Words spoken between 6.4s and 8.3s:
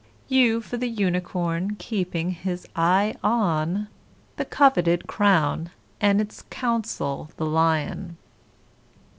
counsel the Lion.